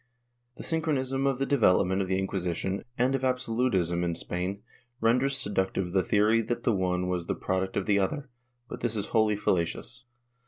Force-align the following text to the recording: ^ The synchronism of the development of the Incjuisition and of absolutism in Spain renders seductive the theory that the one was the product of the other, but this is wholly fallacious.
^ 0.53 0.55
The 0.55 0.63
synchronism 0.63 1.27
of 1.27 1.37
the 1.37 1.45
development 1.45 2.01
of 2.01 2.07
the 2.07 2.19
Incjuisition 2.19 2.85
and 2.97 3.13
of 3.13 3.23
absolutism 3.23 4.03
in 4.03 4.15
Spain 4.15 4.63
renders 4.99 5.37
seductive 5.37 5.91
the 5.91 6.01
theory 6.01 6.41
that 6.41 6.63
the 6.63 6.73
one 6.73 7.07
was 7.07 7.27
the 7.27 7.35
product 7.35 7.77
of 7.77 7.85
the 7.85 7.99
other, 7.99 8.27
but 8.67 8.79
this 8.79 8.95
is 8.95 9.09
wholly 9.13 9.35
fallacious. 9.35 10.05